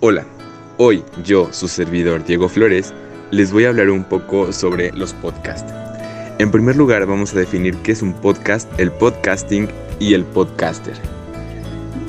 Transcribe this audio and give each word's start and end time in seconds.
Hola, 0.00 0.26
hoy 0.76 1.02
yo, 1.24 1.50
su 1.54 1.68
servidor 1.68 2.22
Diego 2.22 2.50
Flores, 2.50 2.92
les 3.30 3.50
voy 3.50 3.64
a 3.64 3.70
hablar 3.70 3.88
un 3.88 4.04
poco 4.04 4.52
sobre 4.52 4.92
los 4.92 5.14
podcasts. 5.14 5.72
En 6.38 6.50
primer 6.50 6.76
lugar 6.76 7.06
vamos 7.06 7.32
a 7.32 7.38
definir 7.38 7.74
qué 7.76 7.92
es 7.92 8.02
un 8.02 8.12
podcast, 8.12 8.68
el 8.78 8.92
podcasting 8.92 9.70
y 9.98 10.12
el 10.12 10.24
podcaster. 10.24 10.92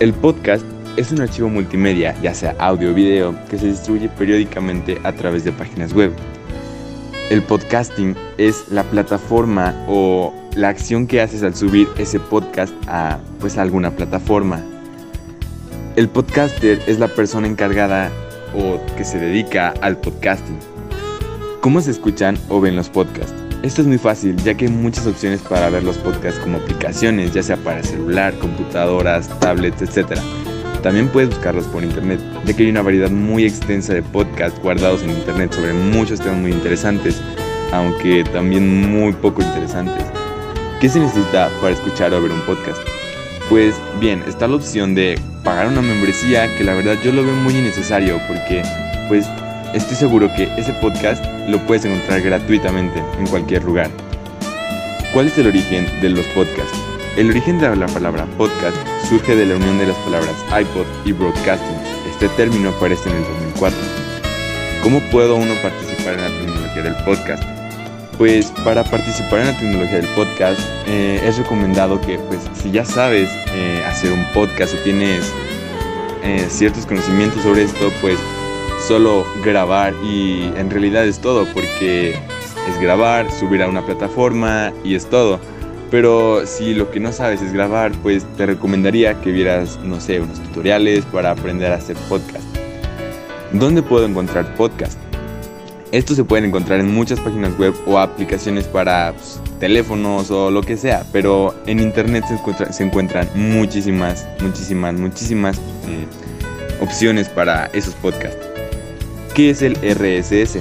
El 0.02 0.14
podcast 0.14 0.66
es 0.98 1.14
un 1.14 1.22
archivo 1.22 1.48
multimedia, 1.48 2.14
ya 2.22 2.34
sea 2.34 2.58
audio 2.60 2.92
o 2.92 2.94
video, 2.94 3.34
que 3.50 3.58
se 3.58 3.68
distribuye 3.68 4.10
periódicamente 4.10 5.00
a 5.04 5.14
través 5.14 5.46
de 5.46 5.54
páginas 5.54 5.94
web. 5.94 6.12
El 7.30 7.42
podcasting 7.42 8.18
es 8.38 8.68
la 8.70 8.84
plataforma 8.84 9.74
o 9.88 10.34
la 10.58 10.68
acción 10.68 11.08
que 11.08 11.22
haces 11.22 11.42
al 11.42 11.56
subir 11.56 11.88
ese 11.98 12.20
podcast 12.20 12.74
a 12.88 13.20
pues 13.40 13.58
a 13.58 13.62
alguna 13.62 13.92
plataforma. 13.92 14.62
El 15.98 16.10
podcaster 16.10 16.80
es 16.86 17.00
la 17.00 17.08
persona 17.08 17.48
encargada 17.48 18.12
o 18.54 18.80
que 18.96 19.04
se 19.04 19.18
dedica 19.18 19.74
al 19.82 19.98
podcasting. 19.98 20.60
¿Cómo 21.60 21.82
se 21.82 21.90
escuchan 21.90 22.38
o 22.50 22.62
ven 22.62 22.76
los 22.76 22.88
podcasts? 22.88 23.34
Esto 23.64 23.82
es 23.82 23.88
muy 23.88 23.98
fácil, 23.98 24.36
ya 24.44 24.54
que 24.54 24.66
hay 24.66 24.72
muchas 24.72 25.08
opciones 25.08 25.42
para 25.42 25.72
ver 25.72 25.84
los 25.84 25.98
podcasts 25.98 26.40
como 26.40 26.60
aplicaciones, 26.60 27.34
ya 27.34 27.42
sea 27.42 27.58
para 27.58 27.82
celular, 27.82 28.38
computadoras, 28.38 29.28
tablets, 29.40 29.82
etc. 29.82 30.20
También 30.84 31.08
puedes 31.08 31.32
buscarlos 31.32 31.66
por 31.66 31.84
internet, 31.84 32.20
ya 32.46 32.56
que 32.56 32.62
hay 32.62 32.70
una 32.70 32.84
variedad 32.84 33.10
muy 33.10 33.46
extensa 33.46 33.96
de 33.96 34.04
podcasts 34.04 34.60
guardados 34.62 35.02
en 35.02 35.10
internet 35.10 35.52
sobre 35.52 35.74
muchos 35.74 36.20
temas 36.20 36.38
muy 36.38 36.52
interesantes, 36.52 37.20
aunque 37.72 38.24
también 38.24 38.92
muy 38.92 39.14
poco 39.14 39.42
interesantes. 39.42 40.06
¿Qué 40.80 40.90
se 40.90 41.00
necesita 41.00 41.50
para 41.60 41.74
escuchar 41.74 42.14
o 42.14 42.22
ver 42.22 42.32
un 42.32 42.42
podcast? 42.42 42.97
Pues 43.50 43.76
bien, 44.02 44.24
está 44.28 44.46
la 44.48 44.56
opción 44.56 44.94
de 44.94 45.18
pagar 45.44 45.68
una 45.68 45.82
membresía 45.82 46.54
que 46.58 46.66
la 46.66 46.74
verdad 46.74 46.98
yo 47.02 47.14
lo 47.14 47.24
veo 47.24 47.34
muy 47.34 47.56
innecesario 47.56 48.20
porque 48.28 48.62
pues 49.08 49.26
estoy 49.74 49.96
seguro 49.96 50.30
que 50.36 50.50
ese 50.58 50.74
podcast 50.74 51.24
lo 51.48 51.58
puedes 51.66 51.86
encontrar 51.86 52.20
gratuitamente 52.22 53.02
en 53.18 53.28
cualquier 53.28 53.64
lugar. 53.64 53.90
¿Cuál 55.14 55.28
es 55.28 55.38
el 55.38 55.48
origen 55.48 55.88
de 56.02 56.10
los 56.10 56.26
podcasts? 56.28 56.78
El 57.16 57.30
origen 57.30 57.58
de 57.58 57.74
la 57.74 57.88
palabra 57.88 58.26
podcast 58.38 58.76
surge 59.08 59.36
de 59.38 59.46
la 59.46 59.56
unión 59.56 59.78
de 59.78 59.88
las 59.88 59.98
palabras 59.98 60.36
iPod 60.52 60.86
y 61.06 61.14
broadcasting. 61.14 61.78
Este 62.12 62.28
término 62.30 62.70
aparece 62.70 63.10
en 63.10 63.16
el 63.16 63.24
2004. 63.24 63.80
¿Cómo 64.84 65.00
puedo 65.10 65.38
uno 65.38 65.54
participar 65.62 66.16
en 66.16 66.22
la 66.22 66.28
tecnología 66.28 66.84
del 66.84 66.96
podcast? 67.06 67.57
Pues 68.18 68.52
para 68.64 68.84
participar 68.84 69.42
en 69.42 69.48
la 69.48 69.60
tecnología 69.60 69.98
del 69.98 70.08
podcast 70.16 70.60
eh, 70.88 71.22
es 71.24 71.38
recomendado 71.38 72.02
que 72.02 72.18
pues 72.18 72.40
si 72.54 72.72
ya 72.72 72.84
sabes 72.84 73.30
eh, 73.54 73.84
hacer 73.86 74.12
un 74.12 74.26
podcast 74.34 74.74
o 74.74 74.78
tienes 74.80 75.32
eh, 76.24 76.48
ciertos 76.50 76.88
conocimientos 76.88 77.44
sobre 77.44 77.64
esto, 77.64 77.92
pues 78.02 78.18
solo 78.88 79.24
grabar 79.44 79.94
y 80.04 80.52
en 80.58 80.72
realidad 80.72 81.06
es 81.06 81.20
todo 81.20 81.46
porque 81.54 82.12
es 82.68 82.82
grabar, 82.82 83.32
subir 83.32 83.62
a 83.62 83.68
una 83.68 83.86
plataforma 83.86 84.74
y 84.84 84.96
es 84.96 85.08
todo. 85.08 85.40
Pero 85.92 86.46
si 86.48 86.74
lo 86.74 86.90
que 86.90 87.00
no 87.00 87.14
sabes 87.14 87.42
es 87.42 87.54
grabar, 87.54 87.92
pues 88.02 88.26
te 88.36 88.48
recomendaría 88.48 89.22
que 89.22 89.32
vieras, 89.32 89.80
no 89.84 90.02
sé, 90.02 90.20
unos 90.20 90.40
tutoriales 90.42 91.06
para 91.06 91.32
aprender 91.32 91.72
a 91.72 91.76
hacer 91.76 91.96
podcast. 92.10 92.44
¿Dónde 93.54 93.84
puedo 93.84 94.06
encontrar 94.06 94.54
podcast? 94.56 95.07
Estos 95.92 96.18
se 96.18 96.26
pueden 96.26 96.46
encontrar 96.46 96.82
en 96.82 96.94
muchas 96.94 97.20
páginas 97.22 97.58
web 97.58 97.74
o 97.86 97.98
aplicaciones 97.98 98.66
para 98.66 99.14
pues, 99.14 99.40
teléfonos 99.60 100.30
o 100.32 100.52
lo 100.52 100.62
que 100.62 100.76
sea, 100.76 101.06
pero 101.14 101.56
en 101.66 101.80
internet 101.80 102.26
se, 102.72 102.84
encuentran 102.84 103.30
muchísimas, 103.36 104.28
muchísimas, 104.42 104.94
muchísimas 104.96 105.58
eh, 105.58 106.06
opciones 106.82 107.30
para 107.30 107.68
esos 107.68 107.94
podcasts. 107.96 108.38
¿Qué 109.34 109.52
es 109.52 109.62
el 109.62 109.76
RSS? 109.76 110.60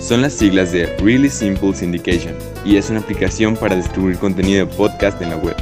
Son 0.00 0.20
las 0.20 0.32
siglas 0.32 0.72
de 0.72 0.86
Really 0.96 1.30
Simple 1.30 1.72
Syndication 1.72 2.34
y 2.64 2.76
es 2.76 2.90
una 2.90 2.98
aplicación 2.98 3.56
para 3.56 3.76
distribuir 3.76 4.18
contenido 4.18 4.66
de 4.66 4.72
podcast 4.74 5.22
en 5.22 5.30
la 5.30 5.36
web. 5.36 5.56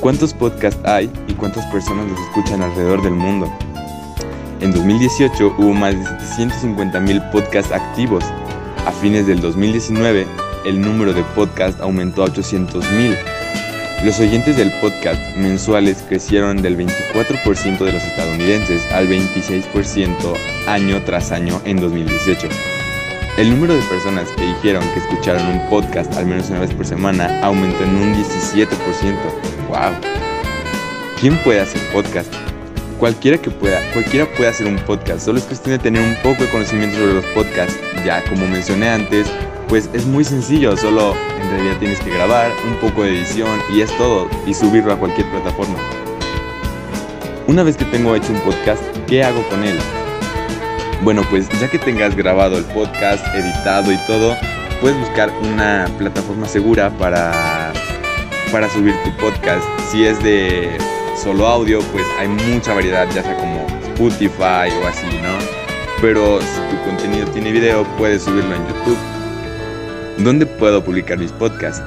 ¿Cuántos 0.00 0.34
podcasts 0.34 0.80
hay 0.84 1.10
y 1.26 1.32
cuántas 1.32 1.64
personas 1.72 2.06
los 2.10 2.20
escuchan 2.20 2.60
alrededor 2.62 3.02
del 3.02 3.14
mundo? 3.14 3.50
En 4.60 4.72
2018 4.72 5.54
hubo 5.58 5.72
más 5.72 5.94
de 5.94 6.04
750.000 6.44 7.30
podcasts 7.30 7.72
activos. 7.72 8.24
A 8.86 8.92
fines 8.92 9.26
del 9.26 9.40
2019, 9.40 10.26
el 10.66 10.80
número 10.80 11.12
de 11.12 11.22
podcasts 11.34 11.80
aumentó 11.80 12.22
a 12.22 12.28
800.000. 12.28 13.16
Los 14.04 14.20
oyentes 14.20 14.56
del 14.56 14.70
podcast 14.80 15.20
mensuales 15.36 16.04
crecieron 16.08 16.60
del 16.62 16.76
24% 16.76 17.78
de 17.78 17.92
los 17.92 18.02
estadounidenses 18.02 18.84
al 18.92 19.08
26% 19.08 20.14
año 20.68 21.02
tras 21.04 21.32
año 21.32 21.60
en 21.64 21.78
2018. 21.78 22.48
El 23.38 23.50
número 23.50 23.74
de 23.74 23.82
personas 23.82 24.28
que 24.36 24.46
dijeron 24.46 24.84
que 24.92 25.00
escucharon 25.00 25.46
un 25.48 25.68
podcast 25.68 26.14
al 26.16 26.26
menos 26.26 26.50
una 26.50 26.60
vez 26.60 26.72
por 26.72 26.86
semana 26.86 27.40
aumentó 27.42 27.82
en 27.82 27.96
un 27.96 28.14
17%. 28.14 28.68
¡Wow! 29.68 29.92
¿Quién 31.18 31.36
puede 31.42 31.60
hacer 31.60 31.80
podcast? 31.92 32.43
Cualquiera 33.04 33.36
que 33.36 33.50
pueda, 33.50 33.82
cualquiera 33.92 34.24
puede 34.34 34.48
hacer 34.48 34.66
un 34.66 34.76
podcast, 34.76 35.26
solo 35.26 35.36
es 35.36 35.44
cuestión 35.44 35.76
de 35.76 35.78
tener 35.78 36.00
un 36.00 36.14
poco 36.22 36.42
de 36.42 36.48
conocimiento 36.48 36.96
sobre 36.96 37.12
los 37.12 37.24
podcasts. 37.34 37.78
Ya 38.02 38.24
como 38.24 38.48
mencioné 38.48 38.88
antes, 38.88 39.30
pues 39.68 39.90
es 39.92 40.06
muy 40.06 40.24
sencillo, 40.24 40.74
solo 40.74 41.14
en 41.38 41.50
realidad 41.50 41.76
tienes 41.80 42.00
que 42.00 42.08
grabar, 42.08 42.50
un 42.66 42.76
poco 42.76 43.02
de 43.02 43.10
edición 43.10 43.60
y 43.74 43.82
es 43.82 43.94
todo, 43.98 44.26
y 44.46 44.54
subirlo 44.54 44.94
a 44.94 44.96
cualquier 44.96 45.28
plataforma. 45.28 45.76
Una 47.46 47.62
vez 47.62 47.76
que 47.76 47.84
tengo 47.84 48.16
hecho 48.16 48.32
un 48.32 48.40
podcast, 48.40 48.82
¿qué 49.06 49.22
hago 49.22 49.46
con 49.50 49.62
él? 49.64 49.76
Bueno, 51.02 51.20
pues 51.28 51.46
ya 51.60 51.68
que 51.68 51.78
tengas 51.78 52.16
grabado 52.16 52.56
el 52.56 52.64
podcast, 52.64 53.22
editado 53.34 53.92
y 53.92 53.98
todo, 54.06 54.34
puedes 54.80 54.98
buscar 54.98 55.30
una 55.42 55.90
plataforma 55.98 56.48
segura 56.48 56.88
para, 56.96 57.70
para 58.50 58.66
subir 58.70 58.94
tu 59.04 59.14
podcast. 59.18 59.62
Si 59.90 60.06
es 60.06 60.22
de 60.22 60.78
solo 61.16 61.46
audio, 61.46 61.80
pues 61.92 62.06
hay 62.18 62.28
mucha 62.28 62.74
variedad, 62.74 63.06
ya 63.14 63.22
sea 63.22 63.36
como 63.36 63.66
Spotify 63.94 64.70
o 64.82 64.86
así, 64.86 65.06
¿no? 65.22 65.38
Pero 66.00 66.40
si 66.40 66.60
tu 66.70 66.82
contenido 66.84 67.26
tiene 67.28 67.52
video, 67.52 67.84
puedes 67.96 68.22
subirlo 68.22 68.54
en 68.54 68.66
YouTube. 68.66 68.98
¿Dónde 70.18 70.46
puedo 70.46 70.82
publicar 70.84 71.18
mis 71.18 71.32
podcasts? 71.32 71.82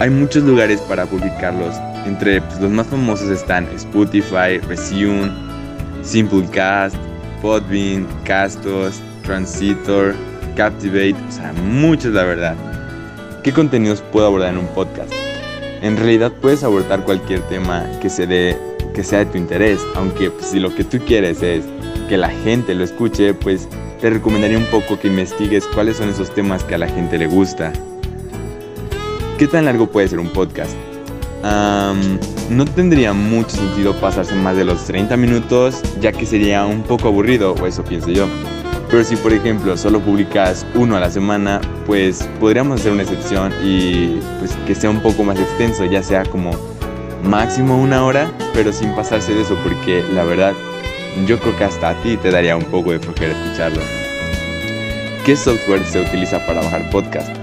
Hay 0.00 0.10
muchos 0.10 0.42
lugares 0.42 0.80
para 0.82 1.06
publicarlos. 1.06 1.74
Entre 2.06 2.40
pues, 2.40 2.60
los 2.60 2.70
más 2.70 2.86
famosos 2.86 3.30
están 3.30 3.68
Spotify, 3.74 4.58
Resume, 4.68 5.30
Simplecast, 6.02 6.96
Podbean, 7.40 8.06
Castos, 8.24 9.00
Transitor, 9.22 10.14
Captivate, 10.56 11.16
o 11.28 11.32
sea, 11.32 11.52
muchos 11.52 12.12
la 12.12 12.24
verdad. 12.24 12.56
¿Qué 13.42 13.52
contenidos 13.52 14.02
puedo 14.12 14.26
abordar 14.26 14.52
en 14.52 14.58
un 14.58 14.68
podcast? 14.68 15.12
En 15.84 15.98
realidad 15.98 16.32
puedes 16.40 16.64
abordar 16.64 17.04
cualquier 17.04 17.42
tema 17.42 17.84
que, 18.00 18.08
se 18.08 18.26
dé, 18.26 18.56
que 18.94 19.04
sea 19.04 19.18
de 19.18 19.26
tu 19.26 19.36
interés, 19.36 19.78
aunque 19.96 20.30
pues, 20.30 20.46
si 20.46 20.58
lo 20.58 20.74
que 20.74 20.82
tú 20.82 20.96
quieres 20.96 21.42
es 21.42 21.62
que 22.08 22.16
la 22.16 22.30
gente 22.30 22.74
lo 22.74 22.84
escuche, 22.84 23.34
pues 23.34 23.68
te 24.00 24.08
recomendaría 24.08 24.56
un 24.56 24.64
poco 24.64 24.98
que 24.98 25.08
investigues 25.08 25.66
cuáles 25.66 25.98
son 25.98 26.08
esos 26.08 26.32
temas 26.32 26.64
que 26.64 26.76
a 26.76 26.78
la 26.78 26.88
gente 26.88 27.18
le 27.18 27.26
gusta. 27.26 27.70
¿Qué 29.36 29.46
tan 29.46 29.66
largo 29.66 29.86
puede 29.86 30.08
ser 30.08 30.20
un 30.20 30.30
podcast? 30.30 30.72
no 32.48 32.64
tendría 32.64 33.12
mucho 33.12 33.50
sentido 33.50 33.94
pasarse 34.00 34.34
más 34.34 34.56
de 34.56 34.64
los 34.64 34.86
30 34.86 35.14
minutos, 35.18 35.82
ya 36.00 36.10
que 36.10 36.24
sería 36.24 36.64
un 36.64 36.82
poco 36.82 37.08
aburrido, 37.08 37.54
o 37.60 37.66
eso 37.66 37.84
pienso 37.84 38.08
yo. 38.08 38.26
Pero 38.90 39.02
si 39.02 39.16
por 39.16 39.32
ejemplo 39.32 39.76
solo 39.76 40.00
publicas 40.00 40.66
uno 40.74 40.96
a 40.96 41.00
la 41.00 41.10
semana, 41.10 41.60
pues 41.86 42.28
podríamos 42.38 42.80
hacer 42.80 42.92
una 42.92 43.02
excepción 43.02 43.52
y 43.62 44.20
pues 44.38 44.56
que 44.66 44.74
sea 44.74 44.90
un 44.90 45.00
poco 45.00 45.24
más 45.24 45.38
extenso, 45.38 45.84
ya 45.84 46.02
sea 46.02 46.24
como 46.24 46.52
máximo 47.24 47.80
una 47.80 48.04
hora, 48.04 48.30
pero 48.52 48.72
sin 48.72 48.94
pasarse 48.94 49.34
de 49.34 49.42
eso, 49.42 49.56
porque 49.64 50.04
la 50.12 50.24
verdad 50.24 50.52
yo 51.26 51.38
creo 51.38 51.56
que 51.56 51.64
hasta 51.64 51.90
a 51.90 52.02
ti 52.02 52.16
te 52.16 52.30
daría 52.30 52.56
un 52.56 52.64
poco 52.64 52.92
de 52.92 52.98
flojera 52.98 53.32
escucharlo. 53.32 53.80
¿Qué 55.24 55.36
software 55.36 55.84
se 55.84 56.00
utiliza 56.00 56.44
para 56.46 56.60
bajar 56.60 56.90
podcast? 56.90 57.34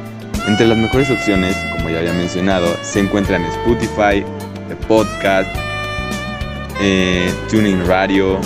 Entre 0.48 0.68
las 0.68 0.78
mejores 0.78 1.10
opciones, 1.10 1.56
como 1.76 1.90
ya 1.90 2.00
había 2.00 2.14
mencionado, 2.14 2.68
se 2.84 3.00
encuentran 3.00 3.44
Spotify, 3.46 4.24
The 4.68 4.76
Podcast, 4.88 5.50
eh, 6.80 7.34
Tuning 7.50 7.86
Radio, 7.88 8.40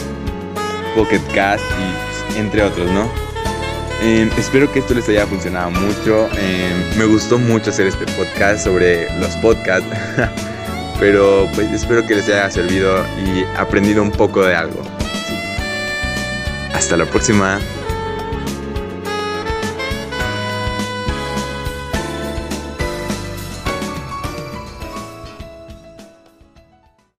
Pocket 0.95 1.21
Cast 1.33 1.63
y 1.63 2.14
entre 2.35 2.63
otros, 2.63 2.89
¿no? 2.91 3.09
Em, 4.01 4.29
espero 4.37 4.71
que 4.71 4.79
esto 4.79 4.93
les 4.93 5.07
haya 5.09 5.25
funcionado 5.25 5.71
mucho. 5.71 6.27
Em, 6.37 6.97
me 6.97 7.05
gustó 7.05 7.37
mucho 7.39 7.69
hacer 7.69 7.87
este 7.87 8.05
podcast 8.13 8.63
sobre 8.63 9.09
los 9.19 9.35
podcasts. 9.37 9.87
Pero 10.99 11.49
pues 11.55 11.71
espero 11.71 12.05
que 12.05 12.15
les 12.15 12.27
haya 12.27 12.49
servido 12.49 13.03
y 13.17 13.43
aprendido 13.57 14.01
un 14.01 14.11
poco 14.11 14.43
de 14.43 14.55
algo. 14.55 14.81
Hasta 16.73 16.97
la 16.97 17.05
próxima. 17.05 17.59